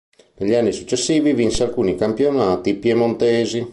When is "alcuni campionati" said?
1.61-2.73